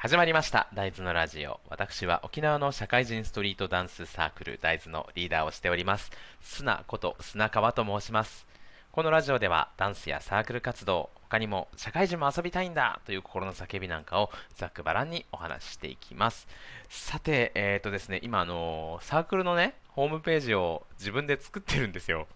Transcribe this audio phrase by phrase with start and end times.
[0.00, 0.68] 始まりました。
[0.74, 1.58] 大豆のラジオ。
[1.68, 6.12] 私は沖縄の社会人ストリートダンスサークル大豆のリーダーをしております。
[6.40, 8.46] 砂こと砂川と申します。
[8.92, 16.46] このラジオではダンスやサークル活動他にも社会人も遊びたいんだという心の叫びなんかをざっくばらんにお話ししていきます。
[16.88, 22.28] さてえっ、ー、とですね今あのサークルのねホームページを自分で作ってるんですよ。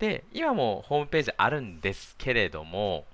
[0.00, 3.04] で今もホームページあるんですけれども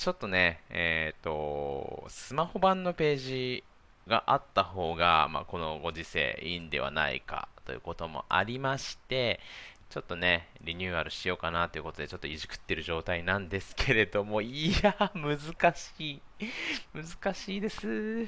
[0.00, 3.64] ちょっとね、えっ、ー、と、スマホ版のページ
[4.06, 9.40] があった方が、まあ、このご時世いいんではないかということもありまして、
[9.90, 15.38] ちょっとね、リニューアルしようかなということで、ちょっといじくってる状態なんですけれども、 いや、難
[15.74, 16.22] しい。
[16.94, 18.26] 難しいです。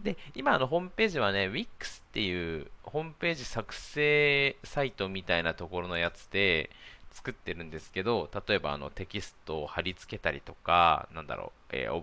[0.00, 6.68] で、今のホームページはね、Wix っていうホームページ作成サイトみたいなところのやつで、
[7.14, 12.02] 作ってるんですけど、例えばあのテキストを貼り付けたりとか、なんだろう、えー、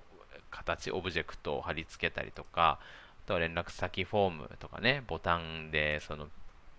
[0.49, 2.79] 形、オブジェクトを貼り付けたりとか、
[3.25, 6.27] あとは連絡先フォームとかね、ボタンでその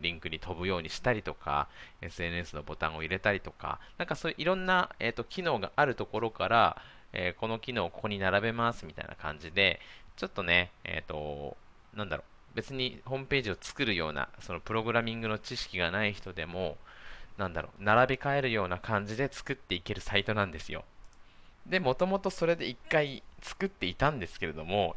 [0.00, 1.68] リンクに飛ぶようにしたりとか、
[2.00, 6.76] SNS のボタンを入れたりとか、なんかそういういろんな、えーと、機能があるところから、
[7.12, 9.80] えー、この機能をここに並べますみたいな感じで、
[10.16, 11.56] ちょっとね、えっ、ー、と、
[11.94, 16.76] なんだろう、別にホームページを作るような、そのプログラミングの知識がない人でも、
[17.38, 20.84] なんだろう、並び替えるような感じで作っていけるサイトなんですよ。
[21.66, 24.96] で、もともとそれで1回作っていたんですけれども、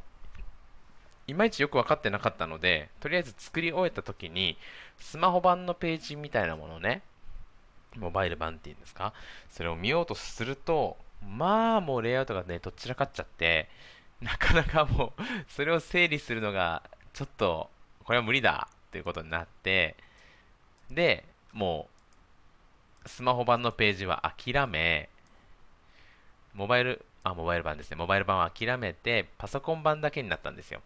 [1.28, 4.58] いまいちよく分かってなかったので、とりあえず作り終えた時に、
[5.00, 7.02] スマホ版のページみたいなものね、
[7.96, 9.14] モバイル版っていうんですか、
[9.50, 10.98] それを見ようとすると、
[11.28, 13.70] まあもうレイアウトがね、どちらかっちゃって、
[14.22, 17.70] なかなかもう、それを整理するのが、ちょっと、
[18.04, 19.96] これは無理だということになって、
[20.92, 21.95] で、もう、
[23.06, 25.10] スマホ版のページは諦め、
[26.54, 27.98] モバイル、あ、モバイル版ですね。
[27.98, 30.82] モバイル版は諦めて、パソコン版だけになったんですよ。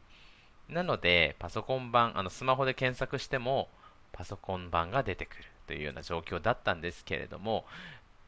[0.67, 3.69] なので、パソコン版、あの、スマホで検索しても、
[4.11, 7.65] パソコン版が出てくるというような状況だったんですけれども、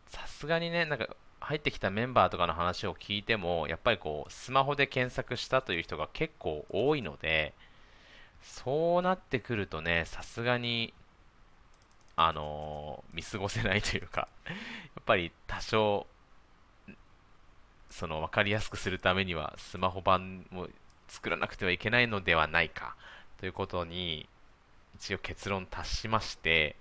[0.07, 7.53] さすがにね、なんか、入ってきたメンバーとかの話を聞いても、やっぱりこう、スマホで検索したという人が結構多いので、
[8.43, 10.93] そうなってくるとね、さすがに
[12.27, 14.53] あのー、見過ごせないというか や
[14.99, 16.07] っぱり多少、
[17.89, 20.67] その分かりやすくするためにはスマホ版も
[21.07, 22.95] 作らなくてはいけないのではないか
[23.37, 24.29] ということに
[24.95, 26.75] 一応結論達しまして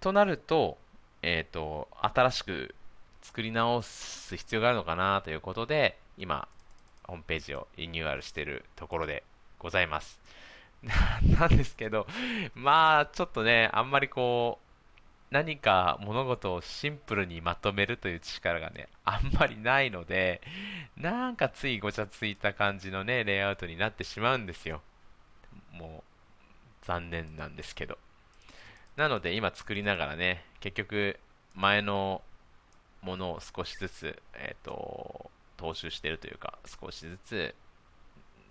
[0.00, 0.78] となると,、
[1.22, 2.74] えーと、新しく
[3.22, 6.48] 作り直す必要があるのかなということで今
[7.04, 9.22] ホームページをリニューアルしているところで
[9.58, 10.20] ございます。
[11.38, 12.06] なんですけど、
[12.54, 14.66] まあ、ちょっとね、あんまりこう、
[15.30, 20.40] 何か物事をシンプルにまとめるという力がね、あんまりないので、
[20.96, 24.82] なんかついごちゃついた感じのね、レイアウトになってしまうんですよ。
[25.72, 26.04] も
[26.82, 27.98] う、残念なんですけど。
[28.94, 31.18] なので、今作りながらね、結局、
[31.54, 32.22] 前の
[33.02, 37.54] ものを少しずつ、えっ、ー、と、踏襲してるというか、少しずつ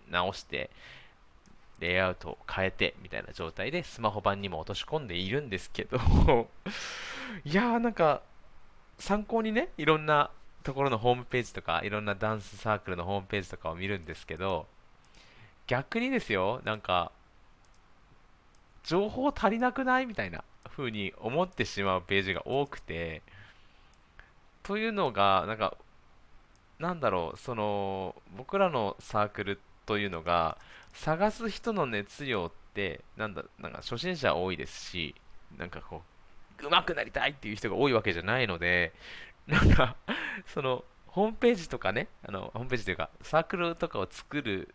[0.09, 0.69] 直して、
[1.79, 5.97] レイアウトを変えてみたいな状態でスマホ版にも落とし込んでいるんですけど
[7.43, 8.21] いやーなんか
[8.97, 10.31] 参考にねいろんな
[10.63, 14.67] ところのホームページとかいろんなダンスサークルのホームページとかを見るんですけど
[15.67, 17.11] 逆にですよなんか
[18.83, 23.21] 情報足りなくないみたいな風に思ってしまうページが多くて
[24.63, 25.75] というのがなんか
[26.79, 30.57] なんだろうその僕らのサークルってというのが
[30.93, 35.15] 探す人の熱量ってなんだなんか初心者多いですし
[35.57, 36.01] なんかこ
[36.59, 38.93] う上手くなりたいっていう人が多いわけじゃないので
[39.47, 39.95] なんか
[40.53, 44.73] そのホームページとかねあのホームページというかサークルとかを作る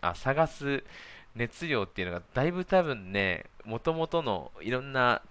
[0.00, 0.84] あ探す
[1.34, 5.22] 熱量っていうのがだいぶ多分ねもともとのいろんな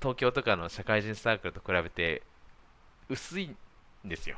[0.00, 2.22] 東京とかの社会人サークルと比べて
[3.08, 3.46] 薄い
[4.04, 4.36] んですよ。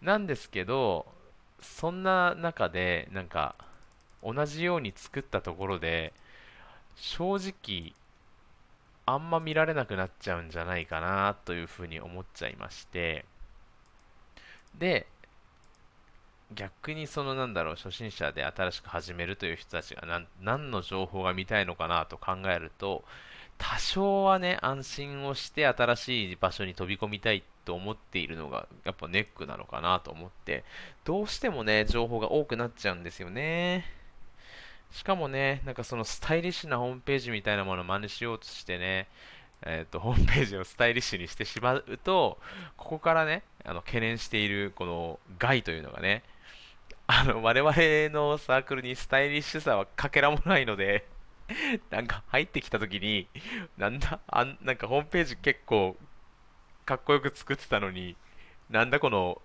[0.00, 1.06] なんですけど
[1.62, 3.54] そんな中でなんか
[4.22, 6.12] 同じように作ったところで
[6.96, 7.94] 正直
[9.06, 13.24] あんま見られなくなっちゃうんじゃないかなというふうに思っちゃいまして
[14.78, 15.06] で
[16.54, 23.04] 逆にそのなんだろう初心者で新しく始めるという人たちが何何の情報が見たいのかなと考えると
[23.58, 30.64] 多少はね安心をして新しい場所に飛び込みたいと思っているのがやっぱネックなのかなと思って
[31.04, 33.84] どうしてもね情報が多くなっちゃうんですよね。
[34.90, 39.08] しかもね、なんかそのスタイリッシュなホームページみたいなものを真似しようとしてね、
[39.62, 42.38] えっ、ー、と、ホームページをスタイリッシュにしてしまうと、
[42.76, 46.24] ここからね、あの懸念しているこの害というのがね、
[47.06, 47.74] あの、我々
[48.14, 51.06] のサークルにスタイリッシュさはかけらもないので
[51.90, 53.28] なんか入ってきた時に、
[53.76, 55.96] なんだ、あん、なんかホームページ結構
[56.84, 58.16] かっこよく作ってたのに、
[58.70, 59.40] なんだこの、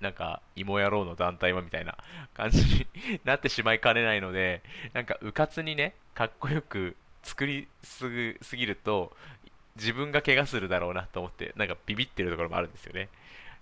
[0.00, 1.96] なんか、芋野郎の団体はみたいな
[2.34, 4.62] 感じになってしまいかねないので、
[4.94, 9.12] なんか、うかつにね、かっこよく作りすぐすぎると、
[9.76, 13.08] 自分が怪我するだろうなと思って、なんかビビってるところもあるんですよね。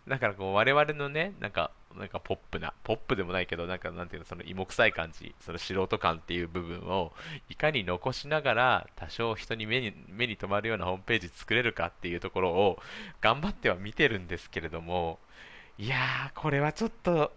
[0.07, 7.13] だからこう我々のね、なんか、なんかポップな、ポップでもないけど、なんかなんていうの、その芋臭い感じ、その素人感っていう部分を
[7.49, 12.83] いかに残しながら、多少人に目に目に留まるようなホームページ作れるかっていうところを
[13.21, 15.19] 頑張っては見てるんですけれども、
[15.79, 17.33] いやー、これはちょっと、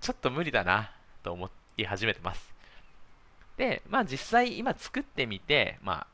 [0.00, 0.90] ちょっと無理だな
[1.22, 2.54] と思い始めてます。
[3.56, 6.06] で、まあ実際今作ってみて、まあ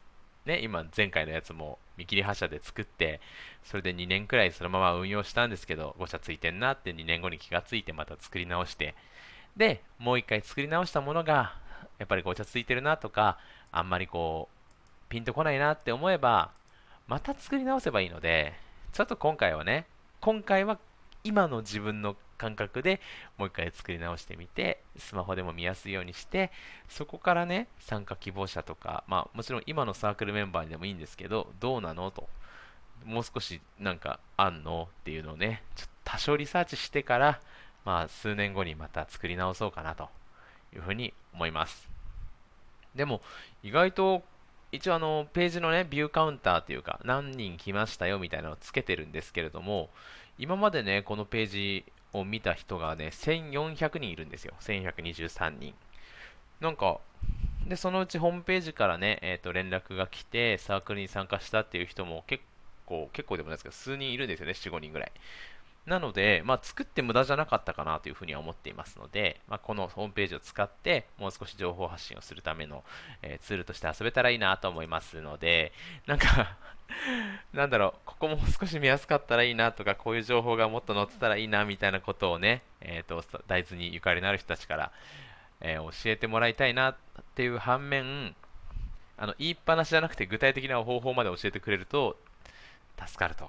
[0.46, 3.20] ね、今前回のやつも見切り発車で作って、
[3.62, 8.94] それで2年くらいそのまま運用したんですけど、誤差ついてんなって2年後に気がついてまた作り直して、
[9.56, 11.56] で、もう一回作り直したものが、
[11.98, 13.38] やっぱりごちゃついてるなとか、
[13.72, 16.50] あんまりこう、ピンとこないなって思えば、
[17.06, 18.52] また作り直せばいいので、
[18.92, 19.86] ちょっと今回はね、
[20.20, 20.78] 今回は
[21.22, 23.00] 今の自分の感覚で
[23.38, 26.50] もう一回作り直してみて、スマホでも見やすいようにして、
[26.88, 32.28] そこからね、参加希望者とか、まあもちろん今のサークルメンバーでもいいんですけど、どうなのと、
[33.04, 34.88] もう少しなんかあんの？
[34.90, 37.40] っていうのをね、ちょっと多少リサーチしてから、
[37.84, 40.08] まあ数年後にまた作り直そうかなと
[40.74, 41.88] いうふうに思います。
[42.94, 43.20] でも
[43.62, 44.22] 意外と
[44.70, 49.90] 一応あのページのねビューカウンターというか何人来ましたよみたいなのをつけてるんですけれども
[50.38, 51.84] 今までねこのページ
[52.14, 54.54] を見た人がね、1400人いるんですよ。
[54.60, 55.74] 1123人。
[56.60, 57.00] なんか、
[57.66, 62.44] で、そのうちホームページからね、えっ、ー、と、連絡が来て、サークルに参加したっていう人も結
[62.86, 65.12] 構、結構でもないですけど、数人いるんですよね、4、5人ぐらい。
[65.86, 72.84] なので、まあ、作って無駄じゃなかったかなというふうには思っていますので、まあ、このホームページを使って、もう少し情報発信をするための、
[73.22, 75.72] えー、ツールとして遊べたらいいなと思いますので、
[76.06, 76.56] なんか
[77.52, 84.92] なんだろう、ここも少し見やすかったらいいなとか、こういう情報がもっと載ってたらいいなみたいなことをね、え、ー、と、大豆にゆかりのある人たちから、
[85.60, 86.96] えー、教えてもらいたいなっ
[87.34, 88.34] ていう反面、
[89.16, 92.16] あの言いっぱなしじゃなくて具体的な方法まで教えてくれると
[92.98, 93.48] 助かると。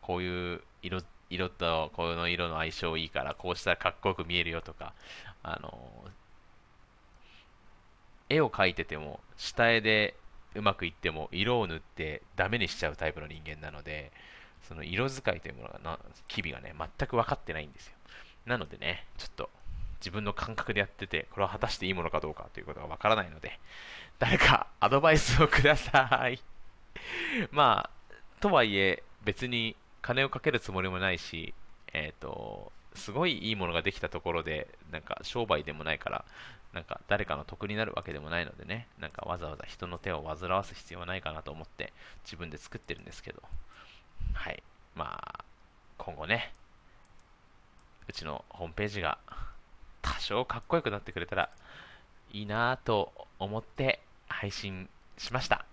[0.00, 4.92] こういう色色とこの色の相性いいからこうしたらかっこよく見えるよとか、
[5.42, 5.78] あの
[8.28, 10.14] 絵を描いてても下絵で
[10.54, 14.12] うまくいっても色を塗ってダメにしちゃうタイプの人間なので
[14.68, 17.94] その色使いというものがな機微がね全く分かってないんですよ。
[18.46, 19.50] なのでねちょっと
[20.00, 23.58] 自分の感覚でやっててこれは果たしていいものかどうかということが分からないので
[24.18, 26.40] 誰かアドバイスをください。
[27.50, 31.54] まあとはいえ別に金をかけるつもりもないし、
[31.92, 36.24] えっ、ー、と、すごいいいものができたところで、なんか商売でもないから、
[36.72, 41.92] なんか誰かの得になるわけでもないのでね、なんかわざわざ人の手を煩わす必要はないかなと思って
[42.24, 43.42] 自分で作ってるんですけど、
[44.32, 44.62] はい。
[44.94, 45.44] まあ、
[45.98, 46.52] 今後ね、
[48.08, 49.18] うちのホームページが
[50.02, 51.50] 多少かっこよくなってくれたら
[52.32, 54.88] いいなぁと思って配信
[55.18, 55.64] しました。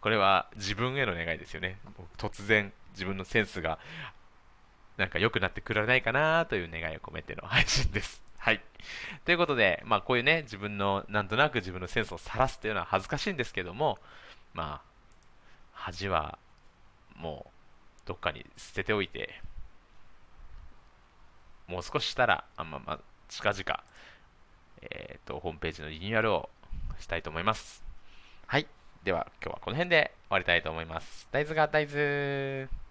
[0.00, 1.78] これは自分への願いですよね。
[2.16, 3.78] 突然自分のセンスが
[4.96, 8.25] なんか良くなってくれないかなという願いを込めての配信です。
[8.46, 8.60] はい。
[9.24, 13.98] ということで、まあこういうね、自分の、なんとなく自分のセンスを晒すというのは恥ずかしいんですけども、
[14.54, 14.82] まあ、
[15.72, 16.38] 恥は
[17.16, 17.50] もう
[18.06, 19.42] どっかに捨てておいて、
[21.66, 23.84] もう少ししたら、あままあ、近々、
[24.92, 26.48] えっ、ー、と、ホームページのリニューアルを
[27.00, 27.82] したいと思います。
[28.46, 28.68] はい。
[29.02, 31.26] では、今日はこの辺で終わりたいと思います。
[31.32, 32.85] 大豆が大豆。